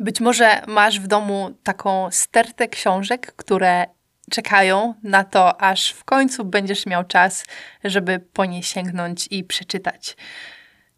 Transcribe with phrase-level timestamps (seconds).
[0.00, 3.86] Być może masz w domu taką stertę książek, które
[4.30, 7.44] czekają na to, aż w końcu będziesz miał czas,
[7.84, 10.16] żeby po nie sięgnąć i przeczytać.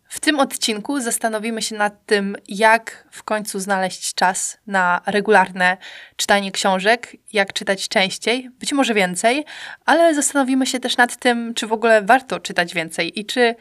[0.09, 5.77] W tym odcinku zastanowimy się nad tym, jak w końcu znaleźć czas na regularne
[6.17, 9.45] czytanie książek, jak czytać częściej, być może więcej,
[9.85, 13.55] ale zastanowimy się też nad tym, czy w ogóle warto czytać więcej i czy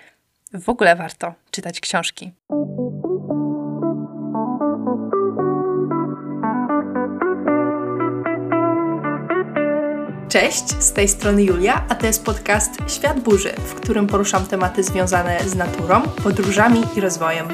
[0.53, 2.31] w ogóle warto czytać książki.
[10.31, 14.83] Cześć, z tej strony Julia, a to jest podcast Świat Burzy, w którym poruszam tematy
[14.83, 17.47] związane z naturą, podróżami i rozwojem.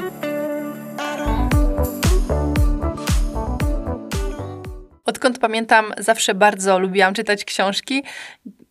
[5.04, 8.02] Odkąd pamiętam, zawsze bardzo lubiłam czytać książki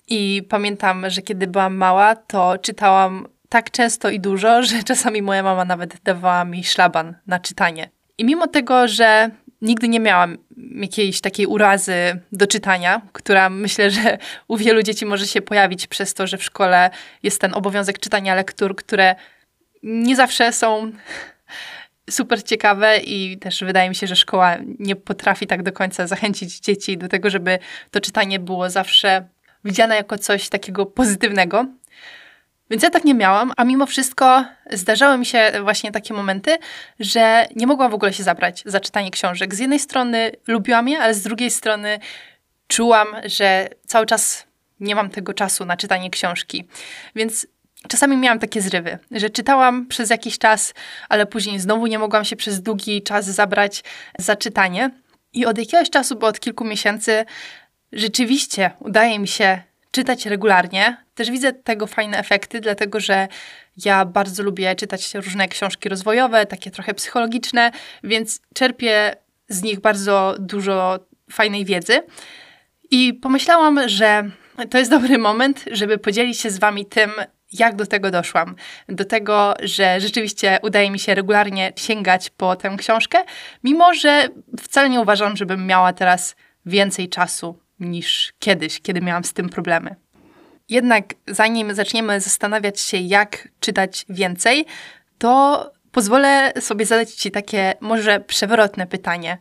[0.08, 5.44] i pamiętam, że kiedy byłam mała, to czytałam tak często i dużo, że czasami moja
[5.44, 7.90] mama nawet dawała mi szlaban na czytanie.
[8.18, 9.30] I mimo tego, że
[9.62, 10.38] nigdy nie miałam
[10.76, 11.94] jakiejś takiej urazy
[12.32, 16.44] do czytania, która myślę, że u wielu dzieci może się pojawić przez to, że w
[16.44, 16.90] szkole
[17.24, 19.16] jest ten obowiązek czytania lektur, które
[19.84, 20.92] nie zawsze są
[22.10, 26.60] super ciekawe i też wydaje mi się, że szkoła nie potrafi tak do końca zachęcić
[26.60, 27.60] dzieci do tego, żeby
[27.92, 29.28] to czytanie było zawsze
[29.66, 31.66] widziane jako coś takiego pozytywnego.
[32.70, 36.58] Więc ja tak nie miałam, a mimo wszystko zdarzały mi się właśnie takie momenty,
[37.00, 39.56] że nie mogłam w ogóle się zabrać za czytanie książek.
[39.56, 42.00] Z jednej strony lubiłam je, ale z drugiej strony
[42.68, 44.48] czułam, że cały czas
[44.80, 46.68] nie mam tego czasu na czytanie książki.
[47.16, 47.48] Więc
[47.88, 50.74] czasami miałam takie zrywy, że czytałam przez jakiś czas,
[51.10, 53.84] ale później znowu nie mogłam się przez długi czas zabrać
[54.20, 54.92] za czytanie.
[55.34, 57.26] I od jakiegoś czasu, bo od kilku miesięcy,
[57.92, 61.07] rzeczywiście udaje mi się czytać regularnie.
[61.18, 63.28] Też widzę tego fajne efekty, dlatego że
[63.86, 67.72] ja bardzo lubię czytać różne książki rozwojowe, takie trochę psychologiczne,
[68.04, 69.16] więc czerpię
[69.50, 71.00] z nich bardzo dużo
[71.32, 72.02] fajnej wiedzy.
[72.92, 74.30] I pomyślałam, że
[74.70, 77.12] to jest dobry moment, żeby podzielić się z Wami tym,
[77.54, 78.56] jak do tego doszłam.
[78.90, 83.18] Do tego, że rzeczywiście udaje mi się regularnie sięgać po tę książkę,
[83.64, 84.28] mimo że
[84.60, 86.36] wcale nie uważam, żebym miała teraz
[86.66, 89.96] więcej czasu niż kiedyś, kiedy miałam z tym problemy.
[90.70, 94.66] Jednak zanim zaczniemy zastanawiać się, jak czytać więcej,
[95.18, 99.38] to pozwolę sobie zadać Ci takie może przewrotne pytanie.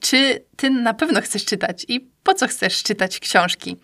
[0.00, 3.76] Czy Ty na pewno chcesz czytać i po co chcesz czytać książki?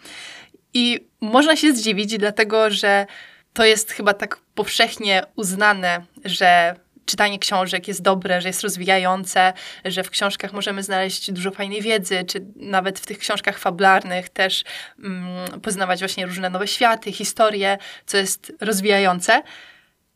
[0.75, 3.07] I można się zdziwić, dlatego że
[3.53, 9.53] to jest chyba tak powszechnie uznane, że czytanie książek jest dobre, że jest rozwijające,
[9.85, 14.65] że w książkach możemy znaleźć dużo fajnej wiedzy, czy nawet w tych książkach fabularnych też
[14.99, 19.43] mm, poznawać właśnie różne nowe światy, historie, co jest rozwijające.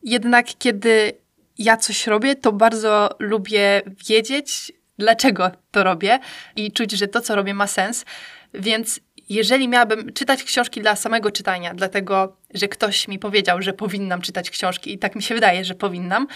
[0.03, 1.13] Jednak kiedy
[1.57, 6.19] ja coś robię, to bardzo lubię wiedzieć, dlaczego to robię
[6.55, 8.05] i czuć, że to, co robię, ma sens.
[8.53, 8.99] Więc
[9.29, 14.49] jeżeli miałabym czytać książki dla samego czytania, dlatego, że ktoś mi powiedział, że powinnam czytać
[14.49, 16.27] książki i tak mi się wydaje, że powinnam,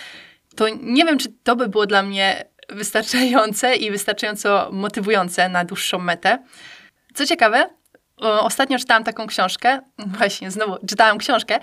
[0.55, 5.99] to nie wiem, czy to by było dla mnie wystarczające i wystarczająco motywujące na dłuższą
[5.99, 6.39] metę.
[7.13, 7.69] Co ciekawe,
[8.17, 9.79] ostatnio czytałam taką książkę,
[10.17, 11.59] właśnie znowu czytałam książkę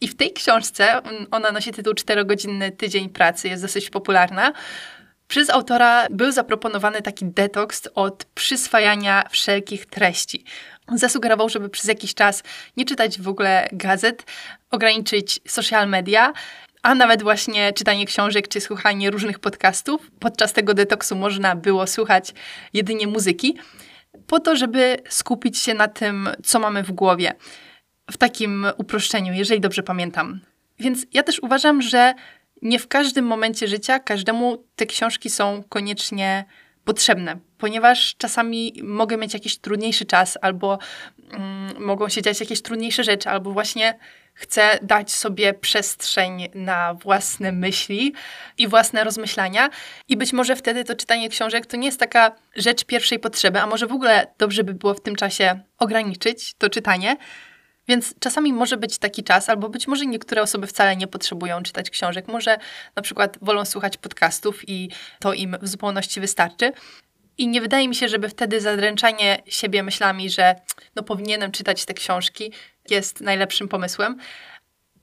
[0.00, 4.52] i w tej książce, ona nosi tytuł 4-godzinny tydzień pracy, jest dosyć popularna.
[5.28, 10.44] Przez autora był zaproponowany taki detoks od przyswajania wszelkich treści.
[10.94, 12.42] Zasugerował, żeby przez jakiś czas
[12.76, 14.24] nie czytać w ogóle gazet,
[14.70, 16.32] ograniczyć social media
[16.82, 20.10] a nawet właśnie czytanie książek czy słuchanie różnych podcastów.
[20.20, 22.34] Podczas tego detoksu można było słuchać
[22.72, 23.58] jedynie muzyki,
[24.26, 27.32] po to, żeby skupić się na tym, co mamy w głowie.
[28.10, 30.40] W takim uproszczeniu, jeżeli dobrze pamiętam.
[30.78, 32.14] Więc ja też uważam, że
[32.62, 36.44] nie w każdym momencie życia każdemu te książki są koniecznie
[36.84, 40.78] potrzebne, ponieważ czasami mogę mieć jakiś trudniejszy czas, albo
[41.30, 43.98] mm, mogą się dziać jakieś trudniejsze rzeczy, albo właśnie
[44.34, 48.12] chcę dać sobie przestrzeń na własne myśli
[48.58, 49.70] i własne rozmyślania.
[50.08, 53.66] I być może wtedy to czytanie książek to nie jest taka rzecz pierwszej potrzeby, a
[53.66, 57.16] może w ogóle dobrze by było w tym czasie ograniczyć to czytanie.
[57.88, 61.90] Więc czasami może być taki czas, albo być może niektóre osoby wcale nie potrzebują czytać
[61.90, 62.28] książek.
[62.28, 62.58] Może
[62.96, 66.72] na przykład wolą słuchać podcastów i to im w zupełności wystarczy.
[67.42, 70.54] I nie wydaje mi się, żeby wtedy zadręczanie siebie myślami, że
[70.96, 72.52] no powinienem czytać te książki,
[72.90, 74.16] jest najlepszym pomysłem.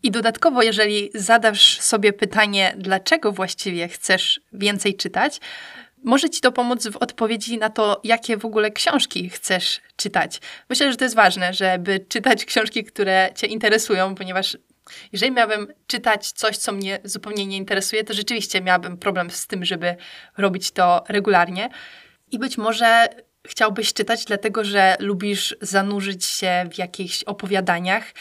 [0.04, 5.40] I dodatkowo, jeżeli zadasz sobie pytanie, dlaczego właściwie chcesz więcej czytać,
[6.04, 10.40] może Ci to pomóc w odpowiedzi na to, jakie w ogóle książki chcesz czytać.
[10.70, 14.58] Myślę, że to jest ważne, żeby czytać książki, które Cię interesują, ponieważ
[15.12, 19.66] Jeżeli miałabym czytać coś, co mnie zupełnie nie interesuje, to rzeczywiście miałabym problem z tym,
[19.66, 19.96] żeby
[20.38, 21.70] robić to regularnie.
[22.32, 23.08] I być może
[23.48, 28.14] chciałbyś czytać, dlatego że lubisz zanurzyć się w jakichś opowiadaniach,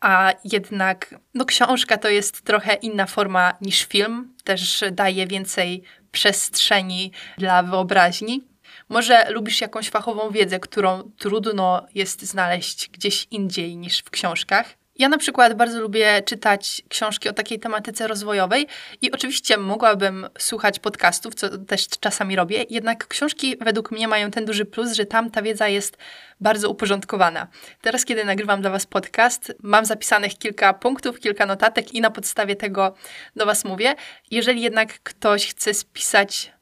[0.00, 5.82] a jednak no, książka to jest trochę inna forma niż film, też daje więcej
[6.12, 8.44] przestrzeni dla wyobraźni.
[8.88, 14.77] Może lubisz jakąś fachową wiedzę, którą trudno jest znaleźć gdzieś indziej niż w książkach.
[14.98, 18.66] Ja na przykład bardzo lubię czytać książki o takiej tematyce rozwojowej
[19.02, 24.44] i oczywiście mogłabym słuchać podcastów, co też czasami robię, jednak książki według mnie mają ten
[24.44, 25.96] duży plus, że tam ta wiedza jest
[26.40, 27.46] bardzo uporządkowana.
[27.80, 32.56] Teraz, kiedy nagrywam dla Was podcast, mam zapisanych kilka punktów, kilka notatek i na podstawie
[32.56, 32.94] tego
[33.36, 33.94] do Was mówię.
[34.30, 36.52] Jeżeli jednak ktoś chce spisać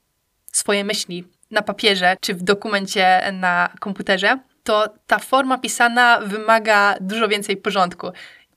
[0.52, 7.28] swoje myśli na papierze czy w dokumencie na komputerze, to ta forma pisana wymaga dużo
[7.28, 8.10] więcej porządku.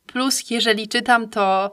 [0.05, 1.71] Plus, jeżeli czytam, to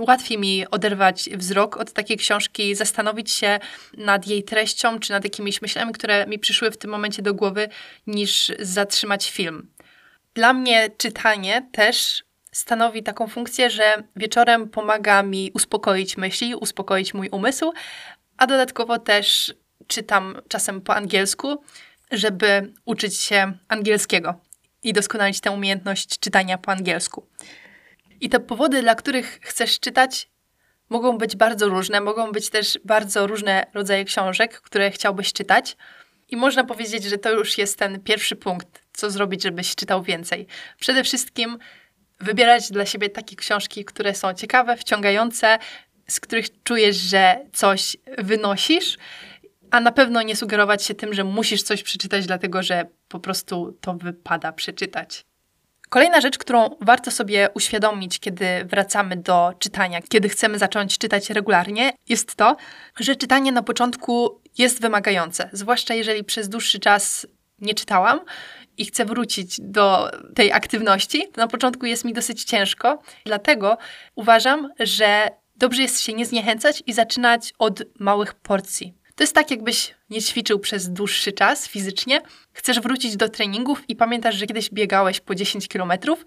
[0.00, 3.58] łatwiej mi oderwać wzrok od takiej książki, zastanowić się
[3.96, 7.68] nad jej treścią, czy nad jakimiś myślami, które mi przyszły w tym momencie do głowy,
[8.06, 9.70] niż zatrzymać film.
[10.34, 17.28] Dla mnie czytanie też stanowi taką funkcję, że wieczorem pomaga mi uspokoić myśli, uspokoić mój
[17.28, 17.72] umysł,
[18.36, 19.54] a dodatkowo też
[19.86, 21.64] czytam czasem po angielsku,
[22.18, 24.34] żeby uczyć się angielskiego
[24.82, 27.26] i doskonalić tę umiejętność czytania po angielsku.
[28.20, 30.28] I te powody, dla których chcesz czytać,
[30.88, 35.76] mogą być bardzo różne, mogą być też bardzo różne rodzaje książek, które chciałbyś czytać.
[36.28, 40.46] I można powiedzieć, że to już jest ten pierwszy punkt, co zrobić, żebyś czytał więcej.
[40.78, 41.58] Przede wszystkim
[42.20, 45.58] wybierać dla siebie takie książki, które są ciekawe, wciągające,
[46.08, 48.96] z których czujesz, że coś wynosisz
[49.70, 53.78] a na pewno nie sugerować się tym, że musisz coś przeczytać, dlatego że po prostu
[53.80, 55.24] to wypada przeczytać.
[55.88, 61.92] Kolejna rzecz, którą warto sobie uświadomić, kiedy wracamy do czytania, kiedy chcemy zacząć czytać regularnie,
[62.08, 62.56] jest to,
[63.00, 67.26] że czytanie na początku jest wymagające, zwłaszcza jeżeli przez dłuższy czas
[67.58, 68.20] nie czytałam
[68.76, 73.02] i chcę wrócić do tej aktywności, na początku jest mi dosyć ciężko.
[73.24, 73.78] Dlatego
[74.14, 78.94] uważam, że dobrze jest się nie zniechęcać i zaczynać od małych porcji.
[79.14, 82.20] To jest tak, jakbyś nie ćwiczył przez dłuższy czas fizycznie,
[82.52, 86.24] chcesz wrócić do treningów i pamiętasz, że kiedyś biegałeś po 10 kilometrów,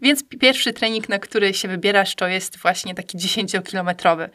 [0.00, 4.28] więc pierwszy trening, na który się wybierasz, to jest właśnie taki 10-kilometrowy.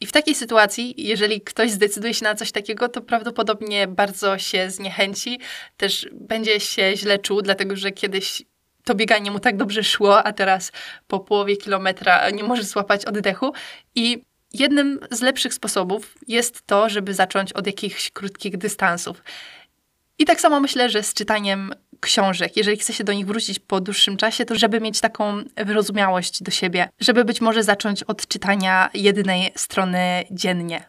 [0.00, 4.70] I w takiej sytuacji, jeżeli ktoś zdecyduje się na coś takiego, to prawdopodobnie bardzo się
[4.70, 5.40] zniechęci,
[5.76, 8.42] też będzie się źle czuł, dlatego że kiedyś
[8.84, 10.72] to bieganie mu tak dobrze szło, a teraz
[11.06, 13.52] po połowie kilometra nie może złapać oddechu.
[13.94, 14.22] I
[14.54, 19.22] Jednym z lepszych sposobów jest to, żeby zacząć od jakichś krótkich dystansów.
[20.18, 23.80] I tak samo myślę, że z czytaniem książek, jeżeli chce się do nich wrócić po
[23.80, 28.90] dłuższym czasie, to żeby mieć taką wyrozumiałość do siebie, żeby być może zacząć od czytania
[28.94, 30.84] jednej strony dziennie.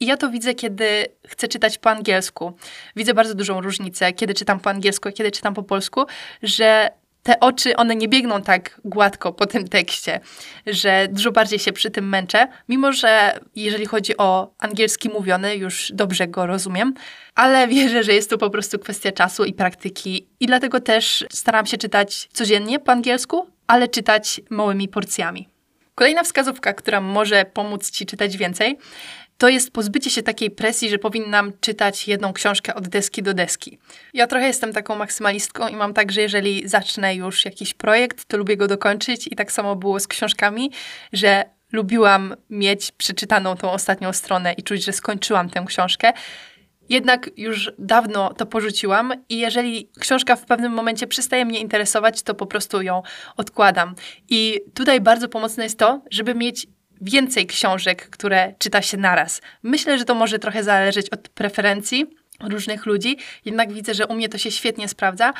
[0.00, 2.56] I ja to widzę, kiedy chcę czytać po angielsku.
[2.96, 6.04] Widzę bardzo dużą różnicę, kiedy czytam po angielsku, a kiedy czytam po polsku,
[6.42, 6.90] że
[7.24, 10.20] te oczy, one nie biegną tak gładko po tym tekście,
[10.66, 15.92] że dużo bardziej się przy tym męczę, mimo że jeżeli chodzi o angielski mówiony, już
[15.94, 16.94] dobrze go rozumiem,
[17.34, 21.66] ale wierzę, że jest to po prostu kwestia czasu i praktyki i dlatego też staram
[21.66, 25.48] się czytać codziennie po angielsku, ale czytać małymi porcjami.
[25.94, 28.78] Kolejna wskazówka, która może pomóc Ci czytać więcej,
[29.38, 33.78] to jest pozbycie się takiej presji, że powinnam czytać jedną książkę od deski do deski.
[34.14, 38.36] Ja trochę jestem taką maksymalistką i mam tak, że jeżeli zacznę już jakiś projekt, to
[38.36, 40.70] lubię go dokończyć i tak samo było z książkami,
[41.12, 46.12] że lubiłam mieć przeczytaną tą ostatnią stronę i czuć, że skończyłam tę książkę.
[46.88, 52.34] Jednak już dawno to porzuciłam i jeżeli książka w pewnym momencie przestaje mnie interesować, to
[52.34, 53.02] po prostu ją
[53.36, 53.94] odkładam.
[54.30, 56.66] I tutaj bardzo pomocne jest to, żeby mieć
[57.00, 59.40] więcej książek, które czyta się naraz.
[59.62, 62.06] Myślę, że to może trochę zależeć od preferencji
[62.40, 65.32] różnych ludzi, jednak widzę, że u mnie to się świetnie sprawdza.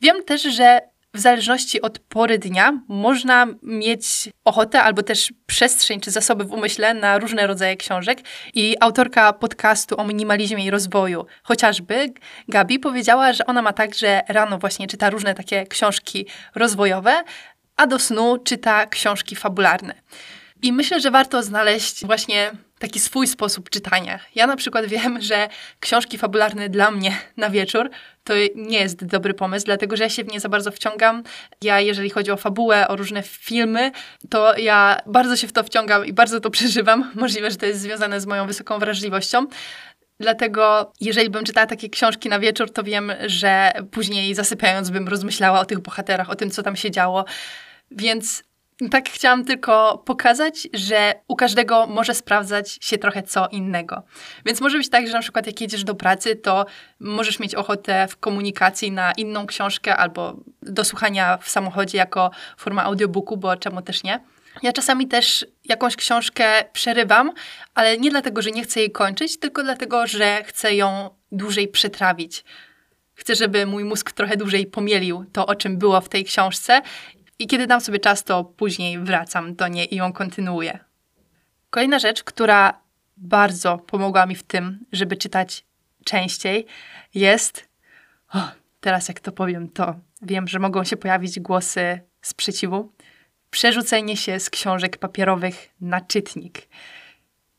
[0.00, 0.80] Wiem też, że
[1.14, 6.94] w zależności od pory dnia można mieć ochotę albo też przestrzeń czy zasoby w umyśle
[6.94, 8.18] na różne rodzaje książek.
[8.54, 12.12] I autorka podcastu o minimalizmie i rozwoju, chociażby
[12.48, 17.22] Gabi, powiedziała, że ona ma tak, że rano właśnie czyta różne takie książki rozwojowe,
[17.76, 19.94] a do snu czyta książki fabularne.
[20.62, 24.18] I myślę, że warto znaleźć właśnie taki swój sposób czytania.
[24.34, 25.48] Ja na przykład wiem, że
[25.80, 27.90] książki fabularne dla mnie na wieczór
[28.24, 31.22] to nie jest dobry pomysł, dlatego że ja się w nie za bardzo wciągam.
[31.62, 33.92] Ja, jeżeli chodzi o fabułę, o różne filmy,
[34.30, 37.10] to ja bardzo się w to wciągam i bardzo to przeżywam.
[37.14, 39.46] Możliwe, że to jest związane z moją wysoką wrażliwością.
[40.20, 45.60] Dlatego, jeżeli bym czytała takie książki na wieczór, to wiem, że później zasypiając bym rozmyślała
[45.60, 47.24] o tych bohaterach, o tym, co tam się działo.
[47.90, 48.44] Więc
[48.90, 54.02] Tak chciałam tylko pokazać, że u każdego może sprawdzać się trochę co innego.
[54.46, 56.66] Więc może być tak, że na przykład jak jedziesz do pracy, to
[57.00, 62.84] możesz mieć ochotę w komunikacji na inną książkę albo do słuchania w samochodzie jako forma
[62.84, 64.20] audiobooku, bo czemu też nie.
[64.62, 67.32] Ja czasami też jakąś książkę przerywam,
[67.74, 72.44] ale nie dlatego, że nie chcę jej kończyć, tylko dlatego, że chcę ją dłużej przetrawić.
[73.14, 76.82] Chcę, żeby mój mózg trochę dłużej pomielił to, o czym było w tej książce
[77.38, 80.78] i kiedy dam sobie czas, to później wracam do niej i ją kontynuuję.
[81.70, 82.80] Kolejna rzecz, która
[83.16, 85.64] bardzo pomogła mi w tym, żeby czytać
[86.04, 86.66] częściej,
[87.14, 87.68] jest.
[88.32, 92.92] Oh, teraz, jak to powiem, to wiem, że mogą się pojawić głosy sprzeciwu.
[93.50, 96.68] Przerzucenie się z książek papierowych na czytnik.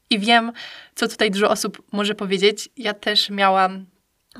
[0.09, 0.51] I wiem,
[0.95, 2.69] co tutaj dużo osób może powiedzieć.
[2.77, 3.86] Ja też miałam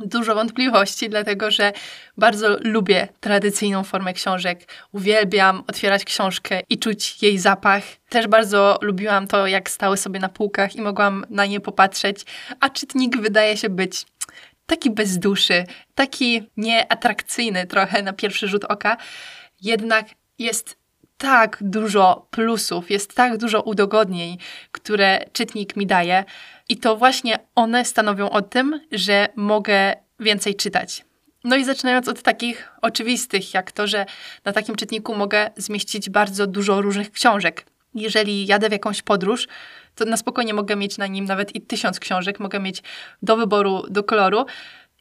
[0.06, 1.74] dużo wątpliwości, dlatego że
[2.18, 4.74] bardzo lubię tradycyjną formę książek.
[4.92, 7.84] Uwielbiam otwierać książkę i czuć jej zapach.
[8.10, 12.26] Też bardzo lubiłam to, jak stały sobie na półkach i mogłam na nie popatrzeć,
[12.60, 14.06] a czytnik wydaje się być
[14.66, 15.64] taki bez duszy,
[15.96, 18.98] taki nieatrakcyjny trochę na pierwszy rzut oka.
[19.62, 20.06] Jednak
[20.40, 20.79] jest
[21.20, 24.38] tak dużo plusów, jest tak dużo udogodnień,
[24.72, 26.24] które czytnik mi daje,
[26.70, 31.06] i to właśnie one stanowią o tym, że mogę więcej czytać.
[31.44, 34.06] No i zaczynając od takich oczywistych, jak to, że
[34.46, 37.66] na takim czytniku mogę zmieścić bardzo dużo różnych książek.
[37.96, 39.48] Jeżeli jadę w jakąś podróż,
[39.96, 42.84] to na spokojnie mogę mieć na nim nawet i tysiąc książek, mogę mieć
[43.22, 44.46] do wyboru, do koloru.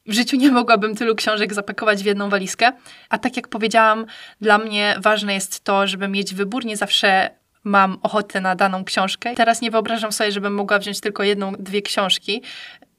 [0.09, 2.73] W życiu nie mogłabym tylu książek zapakować w jedną walizkę.
[3.09, 4.07] A tak jak powiedziałam,
[4.41, 6.65] dla mnie ważne jest to, żeby mieć wybór.
[6.65, 7.31] Nie zawsze
[7.65, 9.35] mam ochotę na daną książkę.
[9.35, 12.43] Teraz nie wyobrażam sobie, żebym mogła wziąć tylko jedną, dwie książki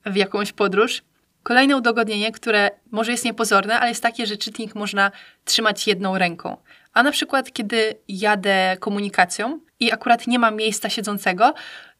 [0.05, 1.01] w jakąś podróż.
[1.43, 5.11] Kolejne udogodnienie, które może jest niepozorne, ale jest takie, że czytnik można
[5.45, 6.57] trzymać jedną ręką.
[6.93, 11.53] A na przykład, kiedy jadę komunikacją i akurat nie mam miejsca siedzącego,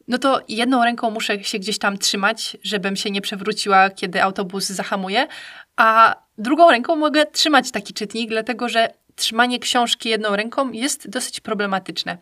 [0.10, 4.66] no to jedną ręką muszę się gdzieś tam trzymać, żebym się nie przewróciła, kiedy autobus
[4.66, 5.28] zahamuje,
[5.76, 11.40] a drugą ręką mogę trzymać taki czytnik, dlatego że trzymanie książki jedną ręką jest dosyć
[11.40, 12.18] problematyczne.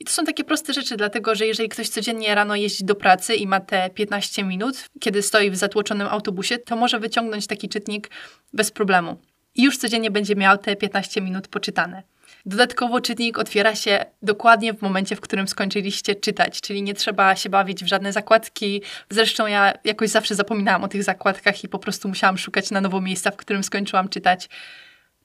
[0.00, 3.34] I to są takie proste rzeczy, dlatego że jeżeli ktoś codziennie rano jeździ do pracy
[3.34, 8.10] i ma te 15 minut, kiedy stoi w zatłoczonym autobusie, to może wyciągnąć taki czytnik
[8.52, 9.16] bez problemu.
[9.54, 12.02] I już codziennie będzie miał te 15 minut poczytane.
[12.46, 17.50] Dodatkowo czytnik otwiera się dokładnie w momencie, w którym skończyliście czytać, czyli nie trzeba się
[17.50, 18.82] bawić w żadne zakładki.
[19.10, 23.00] Zresztą ja jakoś zawsze zapominałam o tych zakładkach i po prostu musiałam szukać na nowo
[23.00, 24.48] miejsca, w którym skończyłam czytać.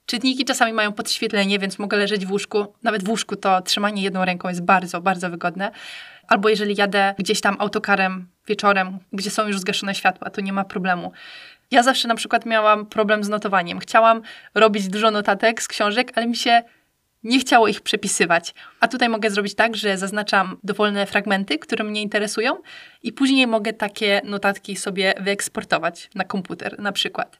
[0.06, 2.74] Czytniki czasami mają podświetlenie, więc mogę leżeć w łóżku.
[2.82, 5.70] Nawet w łóżku to trzymanie jedną ręką jest bardzo, bardzo wygodne.
[6.28, 10.64] Albo jeżeli jadę gdzieś tam autokarem wieczorem, gdzie są już zgaszone światła, to nie ma
[10.64, 11.12] problemu.
[11.70, 13.78] Ja zawsze na przykład miałam problem z notowaniem.
[13.78, 14.22] Chciałam
[14.54, 16.62] robić dużo notatek z książek, ale mi się
[17.22, 18.54] nie chciało ich przepisywać.
[18.80, 22.56] A tutaj mogę zrobić tak, że zaznaczam dowolne fragmenty, które mnie interesują
[23.02, 27.38] i później mogę takie notatki sobie wyeksportować na komputer na przykład.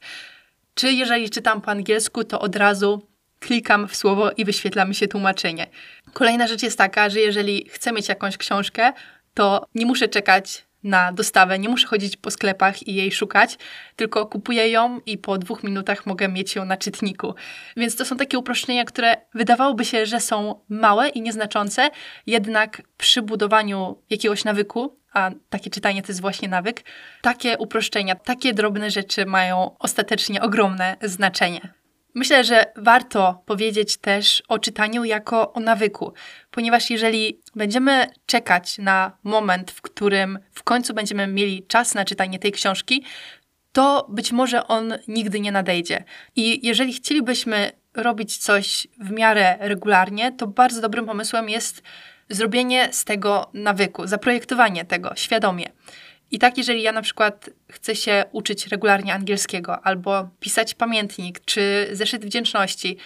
[0.74, 3.02] Czy jeżeli czytam po angielsku, to od razu
[3.40, 5.66] klikam w słowo i wyświetla mi się tłumaczenie.
[6.12, 8.92] Kolejna rzecz jest taka, że jeżeli chcę mieć jakąś książkę,
[9.34, 13.58] to nie muszę czekać na dostawę, nie muszę chodzić po sklepach i jej szukać,
[13.96, 17.34] tylko kupuję ją i po dwóch minutach mogę mieć ją na czytniku.
[17.76, 21.90] Więc to są takie uproszczenia, które wydawałoby się, że są małe i nieznaczące,
[22.26, 26.84] jednak przy budowaniu jakiegoś nawyku a takie czytanie to jest właśnie nawyk,
[27.22, 31.77] takie uproszczenia, takie drobne rzeczy mają ostatecznie ogromne znaczenie.
[32.18, 36.12] Myślę, że warto powiedzieć też o czytaniu jako o nawyku,
[36.50, 42.38] ponieważ jeżeli będziemy czekać na moment, w którym w końcu będziemy mieli czas na czytanie
[42.38, 43.04] tej książki,
[43.72, 46.04] to być może on nigdy nie nadejdzie.
[46.36, 51.82] I jeżeli chcielibyśmy robić coś w miarę regularnie, to bardzo dobrym pomysłem jest
[52.28, 55.70] zrobienie z tego nawyku, zaprojektowanie tego świadomie.
[56.30, 61.88] I tak, jeżeli ja na przykład chcę się uczyć regularnie angielskiego albo pisać pamiętnik czy
[61.92, 62.96] zeszyt wdzięczności,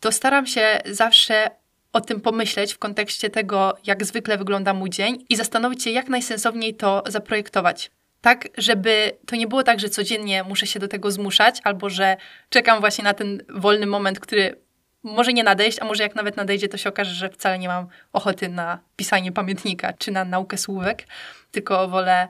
[0.00, 1.50] to staram się zawsze
[1.92, 6.08] o tym pomyśleć w kontekście tego, jak zwykle wygląda mój dzień i zastanowić się, jak
[6.08, 7.90] najsensowniej to zaprojektować.
[8.20, 12.16] Tak, żeby to nie było tak, że codziennie muszę się do tego zmuszać, albo że
[12.48, 14.60] czekam właśnie na ten wolny moment, który
[15.02, 17.86] może nie nadejść, a może jak nawet nadejdzie, to się okaże, że wcale nie mam
[18.12, 21.06] ochoty na pisanie pamiętnika czy na naukę słówek,
[21.50, 22.28] tylko wolę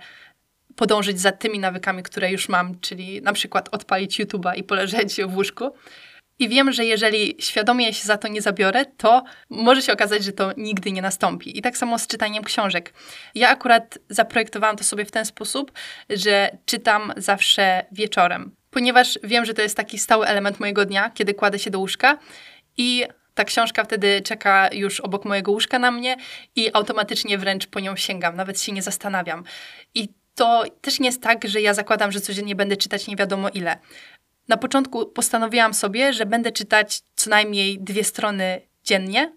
[0.78, 5.36] podążyć za tymi nawykami, które już mam, czyli na przykład odpalić YouTube'a i poleżeć w
[5.36, 5.74] łóżku.
[6.38, 10.32] I wiem, że jeżeli świadomie się za to nie zabiorę, to może się okazać, że
[10.32, 11.58] to nigdy nie nastąpi.
[11.58, 12.92] I tak samo z czytaniem książek.
[13.34, 15.72] Ja akurat zaprojektowałam to sobie w ten sposób,
[16.10, 21.34] że czytam zawsze wieczorem, ponieważ wiem, że to jest taki stały element mojego dnia, kiedy
[21.34, 22.18] kładę się do łóżka
[22.76, 23.04] i
[23.34, 26.16] ta książka wtedy czeka już obok mojego łóżka na mnie
[26.56, 29.44] i automatycznie wręcz po nią sięgam, nawet się nie zastanawiam.
[29.94, 33.48] I to też nie jest tak, że ja zakładam, że codziennie będę czytać nie wiadomo
[33.48, 33.78] ile.
[34.48, 39.32] Na początku postanowiłam sobie, że będę czytać co najmniej dwie strony dziennie,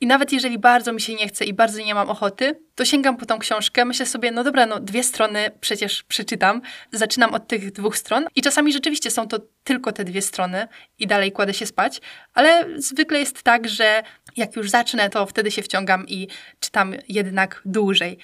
[0.00, 3.16] i nawet jeżeli bardzo mi się nie chce i bardzo nie mam ochoty, to sięgam
[3.16, 6.62] po tą książkę, myślę sobie, no dobra, no dwie strony przecież przeczytam.
[6.92, 11.06] Zaczynam od tych dwóch stron i czasami rzeczywiście są to tylko te dwie strony i
[11.06, 12.00] dalej kładę się spać,
[12.34, 14.02] ale zwykle jest tak, że
[14.36, 16.28] jak już zacznę, to wtedy się wciągam i
[16.60, 18.18] czytam jednak dłużej.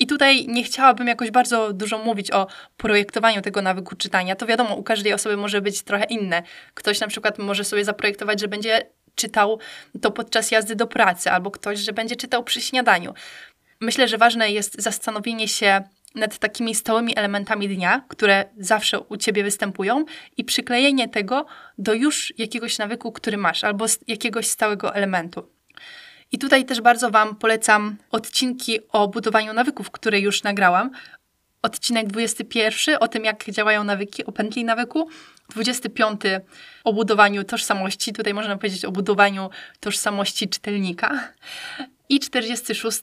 [0.00, 4.36] I tutaj nie chciałabym jakoś bardzo dużo mówić o projektowaniu tego nawyku czytania.
[4.36, 6.42] To wiadomo, u każdej osoby może być trochę inne.
[6.74, 9.58] Ktoś na przykład może sobie zaprojektować, że będzie czytał
[10.02, 13.14] to podczas jazdy do pracy, albo ktoś, że będzie czytał przy śniadaniu.
[13.80, 15.82] Myślę, że ważne jest zastanowienie się
[16.14, 20.04] nad takimi stałymi elementami dnia, które zawsze u ciebie występują,
[20.36, 21.46] i przyklejenie tego
[21.78, 25.48] do już jakiegoś nawyku, który masz, albo jakiegoś stałego elementu.
[26.32, 30.90] I tutaj też bardzo Wam polecam odcinki o budowaniu nawyków, które już nagrałam.
[31.62, 35.08] Odcinek 21 o tym, jak działają nawyki, o pętli nawyku.
[35.50, 36.20] 25
[36.84, 41.32] o budowaniu tożsamości, tutaj można powiedzieć o budowaniu tożsamości czytelnika.
[42.08, 43.00] I 46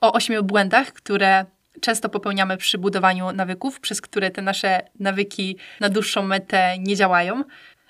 [0.00, 1.44] o ośmiu błędach, które
[1.80, 7.44] często popełniamy przy budowaniu nawyków, przez które te nasze nawyki na dłuższą metę nie działają.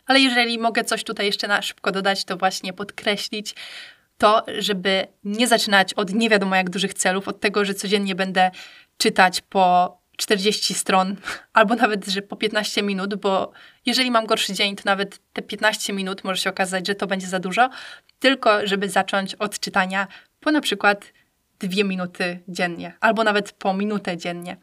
[0.07, 3.55] Ale jeżeli mogę coś tutaj jeszcze na szybko dodać, to właśnie podkreślić
[4.19, 8.51] to, żeby nie zaczynać od nie wiadomo jak dużych celów, od tego, że codziennie będę
[8.99, 11.17] czytać po 40 stron,
[11.53, 13.53] albo nawet, że po 15 minut, bo
[13.87, 17.27] jeżeli mam gorszy dzień, to nawet te 15 minut może się okazać, że to będzie
[17.27, 17.71] za dużo,
[18.19, 20.07] tylko żeby zacząć od czytania
[20.41, 21.13] po na przykład
[21.59, 24.57] dwie minuty dziennie, albo nawet po minutę dziennie.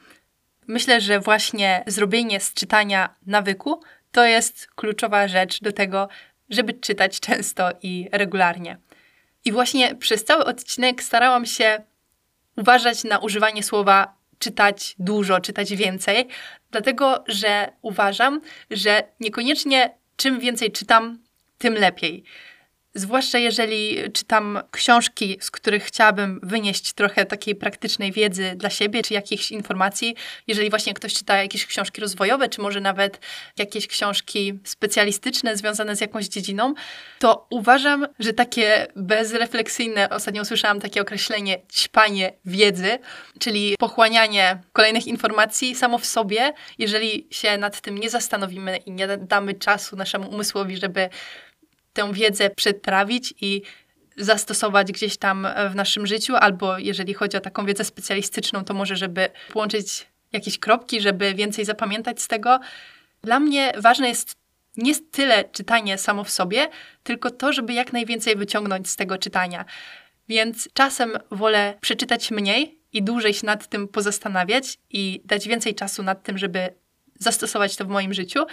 [0.68, 3.82] Myślę, że właśnie zrobienie z czytania nawyku
[4.12, 6.10] to jest kluczowa rzecz do tego,
[6.50, 8.78] żeby czytać często i regularnie.
[9.46, 11.84] I właśnie przez cały odcinek starałam się
[12.58, 16.28] uważać na używanie słowa czytać dużo, czytać więcej,
[16.72, 21.20] dlatego że uważam, że niekoniecznie czym więcej czytam,
[21.58, 22.24] tym lepiej.
[22.94, 29.14] Zwłaszcza jeżeli czytam książki, z których chciałabym wynieść trochę takiej praktycznej wiedzy dla siebie, czy
[29.14, 30.16] jakichś informacji.
[30.48, 33.20] Jeżeli właśnie ktoś czyta jakieś książki rozwojowe, czy może nawet
[33.58, 36.74] jakieś książki specjalistyczne związane z jakąś dziedziną,
[37.20, 43.00] to uważam, że takie bezrefleksyjne, ostatnio usłyszałam takie określenie ćpanie wiedzy,
[43.40, 49.08] czyli pochłanianie kolejnych informacji samo w sobie, jeżeli się nad tym nie zastanowimy i nie
[49.18, 51.10] damy czasu naszemu umysłowi, żeby
[51.94, 53.62] tę wiedzę przetrawić i
[54.18, 58.96] zastosować gdzieś tam w naszym życiu, albo jeżeli chodzi o taką wiedzę specjalistyczną, to może,
[58.96, 62.60] żeby połączyć jakieś kropki, żeby więcej zapamiętać z tego.
[63.22, 64.36] Dla mnie ważne jest
[64.78, 66.68] nie tyle czytanie samo w sobie,
[67.04, 69.66] tylko to, żeby jak najwięcej wyciągnąć z tego czytania.
[70.30, 76.04] Więc czasem wolę przeczytać mniej i dłużej się nad tym pozastanawiać i dać więcej czasu
[76.04, 76.74] nad tym, żeby
[77.20, 78.46] zastosować to w moim życiu,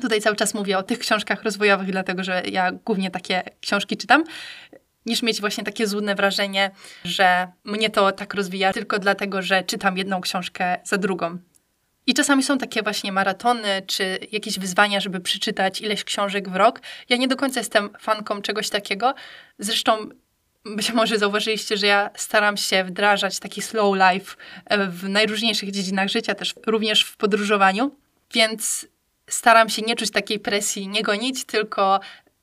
[0.00, 4.24] Tutaj cały czas mówię o tych książkach rozwojowych, dlatego że ja głównie takie książki czytam
[5.06, 6.70] niż mieć właśnie takie złudne wrażenie,
[7.04, 11.38] że mnie to tak rozwija tylko dlatego, że czytam jedną książkę za drugą.
[12.06, 16.80] I czasami są takie właśnie maratony, czy jakieś wyzwania, żeby przeczytać ileś książek w rok.
[17.08, 19.14] Ja nie do końca jestem fanką czegoś takiego.
[19.58, 20.08] Zresztą
[20.64, 24.36] być może zauważyliście, że ja staram się wdrażać taki slow life
[24.88, 27.96] w najróżniejszych dziedzinach życia, też również w podróżowaniu.
[28.34, 28.86] Więc
[29.30, 32.00] staram się nie czuć takiej presji, nie gonić, tylko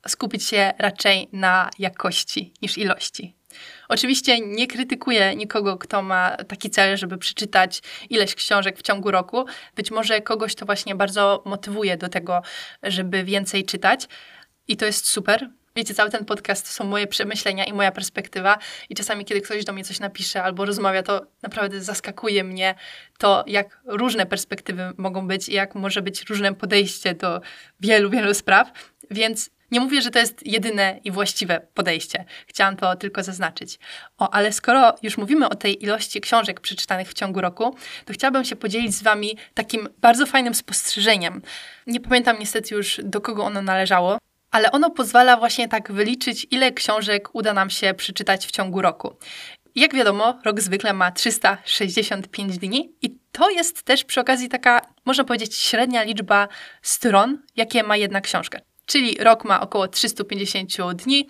[0.08, 3.36] skupić się raczej na jakości niż ilości.
[3.88, 9.44] Oczywiście nie krytykuję nikogo, kto ma taki cel, żeby przeczytać ileś książek w ciągu roku.
[9.76, 12.42] Być może kogoś to właśnie bardzo motywuje do tego,
[12.82, 14.08] żeby więcej czytać
[14.68, 15.50] i to jest super.
[15.76, 18.58] Wiecie, cały ten podcast to są moje przemyślenia i moja perspektywa.
[18.88, 22.74] I czasami, kiedy ktoś do mnie coś napisze albo rozmawia, to naprawdę zaskakuje mnie
[23.18, 27.40] to, jak różne perspektywy mogą być i jak może być różne podejście do
[27.80, 28.72] wielu, wielu spraw.
[29.10, 32.24] Więc nie mówię, że to jest jedyne i właściwe podejście.
[32.46, 33.78] Chciałam to tylko zaznaczyć.
[34.18, 38.44] O, ale skoro już mówimy o tej ilości książek przeczytanych w ciągu roku, to chciałabym
[38.44, 41.42] się podzielić z Wami takim bardzo fajnym spostrzeżeniem.
[41.86, 44.18] Nie pamiętam niestety już, do kogo ono należało
[44.52, 49.16] ale ono pozwala właśnie tak wyliczyć, ile książek uda nam się przeczytać w ciągu roku.
[49.74, 55.24] Jak wiadomo, rok zwykle ma 365 dni i to jest też przy okazji taka, można
[55.24, 56.48] powiedzieć, średnia liczba
[56.82, 58.58] stron, jakie ma jedna książka.
[58.86, 61.28] Czyli rok ma około 350 dni,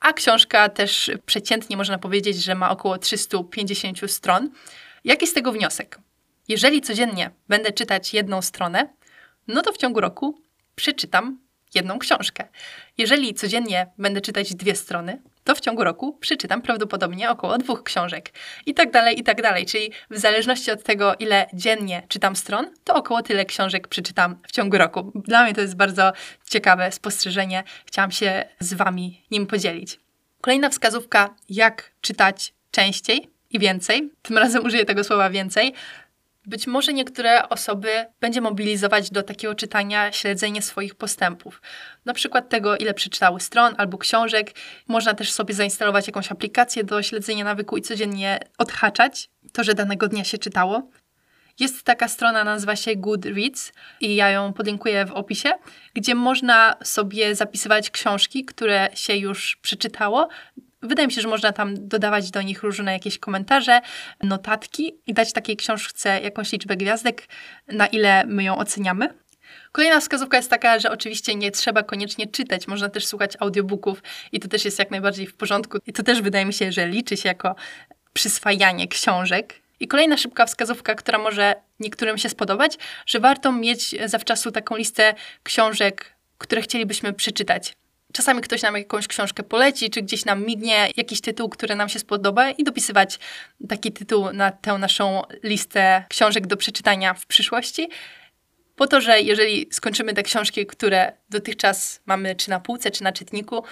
[0.00, 4.50] a książka też przeciętnie można powiedzieć, że ma około 350 stron.
[5.04, 5.98] Jaki z tego wniosek?
[6.48, 8.88] Jeżeli codziennie będę czytać jedną stronę,
[9.48, 10.42] no to w ciągu roku
[10.74, 11.38] przeczytam
[11.74, 12.48] jedną książkę.
[12.98, 18.32] Jeżeli codziennie będę czytać dwie strony, to w ciągu roku przeczytam prawdopodobnie około dwóch książek.
[18.66, 19.66] I tak dalej, i tak dalej.
[19.66, 24.52] Czyli w zależności od tego, ile dziennie czytam stron, to około tyle książek przeczytam w
[24.52, 25.12] ciągu roku.
[25.14, 26.12] Dla mnie to jest bardzo
[26.50, 27.64] ciekawe spostrzeżenie.
[27.86, 30.00] Chciałam się z Wami nim podzielić.
[30.40, 34.10] Kolejna wskazówka, jak czytać częściej i więcej.
[34.22, 35.74] Tym razem użyję tego słowa więcej.
[36.46, 41.62] Być może niektóre osoby będzie mobilizować do takiego czytania śledzenie swoich postępów.
[42.04, 44.52] Na przykład tego, ile przeczytały stron albo książek.
[44.88, 50.08] Można też sobie zainstalować jakąś aplikację do śledzenia nawyku i codziennie odhaczać to, że danego
[50.08, 50.90] dnia się czytało.
[51.58, 55.52] Jest taka strona, nazywa się Goodreads i ja ją podlinkuję w opisie,
[55.94, 60.28] gdzie można sobie zapisywać książki, które się już przeczytało,
[60.82, 63.80] Wydaje mi się, że można tam dodawać do nich różne jakieś komentarze,
[64.22, 67.28] notatki i dać takiej książce jakąś liczbę gwiazdek,
[67.68, 69.14] na ile my ją oceniamy.
[69.72, 74.40] Kolejna wskazówka jest taka, że oczywiście nie trzeba koniecznie czytać, można też słuchać audiobooków i
[74.40, 75.78] to też jest jak najbardziej w porządku.
[75.86, 77.54] I to też wydaje mi się, że liczy się jako
[78.12, 79.54] przyswajanie książek.
[79.80, 85.14] I kolejna szybka wskazówka, która może niektórym się spodobać, że warto mieć zawczasu taką listę
[85.42, 87.72] książek, które chcielibyśmy przeczytać.
[88.12, 91.98] Czasami ktoś nam jakąś książkę poleci, czy gdzieś nam mignie jakiś tytuł, który nam się
[91.98, 93.18] spodoba i dopisywać
[93.68, 97.88] taki tytuł na tę naszą listę książek do przeczytania w przyszłości.
[98.76, 103.12] Po to, że jeżeli skończymy te książki, które dotychczas mamy czy na półce, czy na
[103.12, 103.64] czytniku,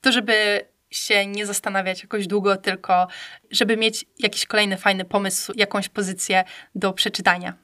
[0.00, 3.08] to żeby się nie zastanawiać jakoś długo, tylko
[3.50, 7.61] żeby mieć jakiś kolejny fajny pomysł, jakąś pozycję do przeczytania.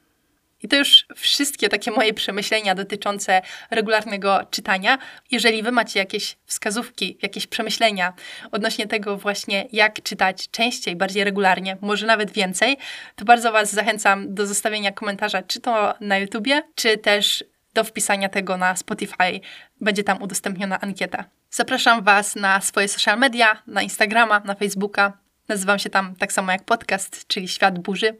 [0.62, 4.98] I to już wszystkie takie moje przemyślenia dotyczące regularnego czytania.
[5.30, 8.12] Jeżeli Wy macie jakieś wskazówki, jakieś przemyślenia
[8.52, 12.76] odnośnie tego właśnie, jak czytać częściej, bardziej regularnie, może nawet więcej,
[13.16, 17.44] to bardzo Was zachęcam do zostawienia komentarza, czy to na YouTubie, czy też
[17.74, 19.40] do wpisania tego na Spotify.
[19.80, 21.24] Będzie tam udostępniona ankieta.
[21.50, 25.12] Zapraszam Was na swoje social media, na Instagrama, na Facebooka.
[25.48, 28.16] Nazywam się tam tak samo jak podcast, czyli Świat Burzy.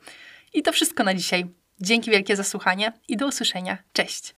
[0.55, 1.58] I to wszystko na dzisiaj.
[1.81, 3.79] Dzięki wielkie za słuchanie i do usłyszenia.
[3.93, 4.25] Cześć!